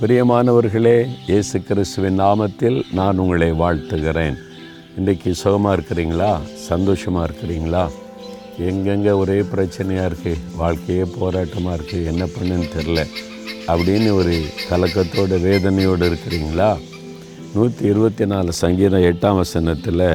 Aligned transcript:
பிரியமானவர்களே 0.00 1.06
இயேசு 1.26 1.62
கிறிஸ்துவின் 1.62 2.18
நாமத்தில் 2.20 2.76
நான் 2.92 3.18
உங்களை 3.18 3.48
வாழ்த்துகிறேன். 3.52 4.36
இன்றைக்கி 4.98 5.30
சுகமாக 5.30 5.76
இருக்கிறீங்களா? 5.76 6.32
சந்தோஷமாக 6.68 7.26
இருக்கிறீங்களா? 7.28 7.84
எங்கெங்கே 8.68 9.10
ஒரே 9.10 9.38
பிரச்சனையாக 9.52 10.08
இருக்குது 10.10 10.42
வாழ்க்கையே 10.56 11.06
போராட்டமாக 11.20 11.76
இருக்குது 11.78 12.04
என்ன 12.04 12.24
பண்ணுன்னு 12.34 12.68
தெரில 12.76 13.06
அப்படின்னு 13.68 14.12
ஒரு 14.14 14.34
கலக்கத்தோட 14.70 15.40
வேதனையோடு 15.48 16.10
இருக்கிறீங்களா? 16.10 16.70
நூற்றி 17.54 17.84
இருபத்தி 17.86 18.24
நாலு 18.24 18.52
சங்கீதம் 18.52 19.08
எட்டாம் 19.12 19.40
வசனத்தில் 19.42 20.08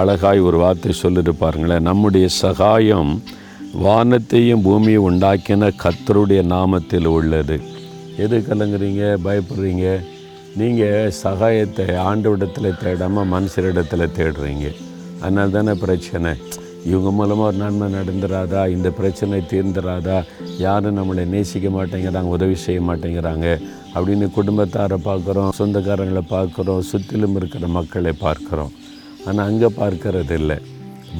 அழகாய் 0.00 0.40
ஒரு 0.40 0.56
வார்த்தை 0.56 0.92
சொல்லிட்டு 0.92 1.34
பாருங்களேன். 1.34 1.82
நம்முடைய 1.82 2.28
சகாயம் 2.28 3.22
வானத்தையும் 3.86 4.62
பூமியை 4.62 5.02
உண்டாக்கின 5.10 5.72
கத்தருடைய 5.84 6.42
நாமத்தில் 6.56 7.06
உள்ளது. 7.18 7.58
எது 8.24 8.36
கலங்குறீங்க 8.48 9.02
பயப்படுறீங்க. 9.26 9.86
நீங்கள் 10.60 11.12
சகாயத்தை 11.24 11.86
ஆண்டவிடத்தில் 12.08 12.78
தேடாமல் 12.82 13.30
மனுஷரிடத்தில் 13.34 14.14
தேடுறீங்க. 14.18 14.66
அதனால 15.22 15.52
தானே 15.56 15.74
பிரச்சனை. 15.84 16.32
இவங்க 16.90 17.10
மூலமாக 17.18 17.48
ஒரு 17.50 17.58
நன்மை 17.62 17.86
நடந்துடாதா 17.96 18.60
இந்த 18.74 18.88
பிரச்சனை 18.98 19.38
தீர்ந்துடாதா 19.52 20.18
யாரும் 20.64 20.98
நம்மளை 20.98 21.24
நேசிக்க 21.32 21.68
மாட்டேங்கிறாங்க 21.76 22.30
உதவி 22.36 22.56
செய்ய 22.64 22.80
மாட்டேங்கிறாங்க. 22.88 23.46
அப்படின்னு 23.94 24.26
குடும்பத்தாரை 24.36 24.98
பார்க்குறோம் 25.08 25.50
சொந்தக்காரங்களை 25.58 26.22
பார்க்குறோம் 26.34 26.86
சுற்றிலும் 26.90 27.36
இருக்கிற 27.40 27.66
மக்களை 27.78 28.12
பார்க்குறோம். 28.24 28.72
ஆனால் 29.26 29.46
அங்கே 29.50 29.70
பார்க்கறது 29.82 30.36
இல்லை 30.40 30.58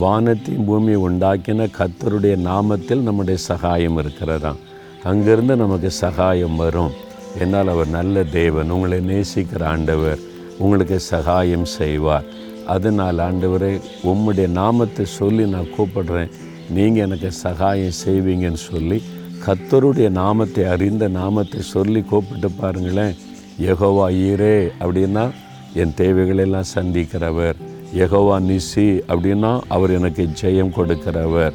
வானத்தையும் 0.03 0.67
பூமியை 0.69 0.98
உண்டாக்கின 1.09 1.69
கத்தருடைய 1.78 2.34
நாமத்தில் 2.48 3.06
நம்முடைய 3.09 3.39
சகாயம் 3.51 3.98
இருக்கிறதாம். 4.03 4.59
அங்கேருந்து 5.05 5.57
நமக்கு 5.57 5.91
சகாயம் 5.91 6.57
வரும். 6.57 6.93
என்னால் 7.39 7.69
அவர் 7.69 7.89
நல்ல 7.89 8.25
தேவன் 8.25 8.70
உங்களை 8.70 8.98
நேசிக்கிற 9.01 9.65
ஆண்டவர் 9.65 10.19
உங்களுக்கு 10.59 10.98
சகாயம் 11.01 11.64
செய்வார். 11.64 12.25
அதனால் 12.67 13.19
ஆண்டவரே 13.19 13.81
உம்முடைய 14.05 14.48
நாமத்தை 14.48 15.05
சொல்லி 15.05 15.47
நான் 15.47 15.75
கூப்பிடுறேன். 15.77 16.33
நீங்கள் 16.70 17.05
எனக்கு 17.05 17.33
சகாயம் 17.33 17.98
செய்வீங்கன்னு 18.05 18.62
சொல்லி 18.70 19.03
கத்தருடைய 19.47 20.08
நாமத்தை 20.08 20.64
அறிந்த 20.64 21.08
நாமத்தை 21.08 21.61
சொல்லி 21.61 22.03
கூப்பிட்டு 22.03 22.51
பாருங்களேன். 22.51 23.14
எகோவா 23.61 24.08
ஈரே 24.11 24.70
அப்படின்னா 24.80 25.30
என் 25.75 25.97
தேவைகளெல்லாம் 25.97 26.73
சந்திக்கிறவர். 26.75 27.56
எகோவா 27.95 28.36
நிசி 28.51 29.03
அப்படின்னா 29.08 29.61
அவர் 29.69 29.91
எனக்கு 29.91 30.28
ஜெயம் 30.42 30.77
கொடுக்கிறவர். 30.77 31.53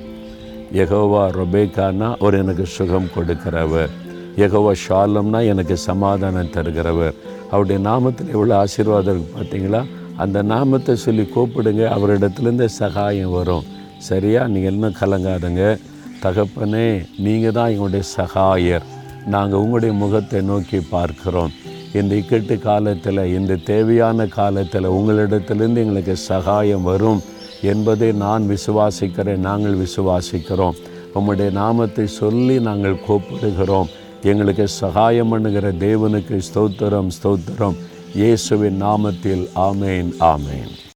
யகோவா 0.73 1.23
ரொபேக்கானா 1.31 2.15
அவர் 2.19 2.33
எனக்கு 2.33 2.65
சுகம் 2.65 3.09
கொடுக்கிறவர். 3.15 3.89
யகோவா 4.37 4.71
ஷாலம்னா 4.87 5.45
எனக்கு 5.45 5.77
சமாதானம் 5.77 6.53
தருகிறவர். 6.53 7.13
அவருடைய 7.51 7.89
நாமத்தில் 7.89 8.31
எவ்வளோ 8.31 8.57
ஆசீர்வாதம் 8.57 9.15
இருக்கு 9.15 9.33
பார்த்தீங்களா? 9.35 9.85
அந்த 10.17 10.41
நாமத்தை 10.41 10.95
சொல்லி 10.95 11.29
கூப்பிடுங்க 11.35 11.83
அவரிடத்துலேருந்து 11.97 12.65
சகாயம் 12.65 13.31
வரும். 13.31 13.63
சரியா? 13.97 14.47
நீங்கள் 14.47 14.71
என்ன 14.71 14.87
கலங்காதுங்க. 14.87 15.79
தகப்பனே 16.23 17.05
நீங்கள் 17.17 17.51
தான் 17.51 17.69
எங்களுடைய 17.69 18.05
சகாயர். 18.17 18.81
நாங்கள் 19.25 19.59
உங்களுடைய 19.59 19.95
முகத்தை 19.95 20.41
நோக்கி 20.41 20.79
பார்க்கிறோம். 20.79 21.51
இந்த 21.93 22.15
இக்கட்டு 22.15 22.59
காலத்தில் 22.59 23.25
இந்த 23.25 23.55
தேவையான 23.55 24.25
காலத்தில் 24.25 24.93
உங்களிடத்துலேருந்து 24.97 25.83
எங்களுக்கு 25.85 26.15
சகாயம் 26.15 26.83
வரும். 26.83 27.21
என்பதை 27.71 28.11
நான் 28.11 28.43
விசுவாசிக்கிறேன் 28.49 29.45
நாங்கள் 29.49 29.77
விசுவாசிக்கிறோம். 29.85 30.77
உம்முடைய 31.15 31.51
நாமத்தை 31.51 32.07
சொல்லி 32.07 32.59
நாங்கள் 32.59 33.03
கூப்பிடுகிறோம். 33.07 33.91
எங்களுக்கு 34.23 34.67
சகாயம் 34.67 35.29
பண்ணுகிற 35.29 35.71
தேவனுக்கு 35.71 36.41
ஸ்தோத்திரம் 36.47 37.11
ஸ்தோத்திரம். 37.17 37.77
இயேசுவின் 38.15 38.81
நாமத்தில் 38.83 39.45
ஆமேன் 39.55 40.09
ஆமேன். 40.33 40.71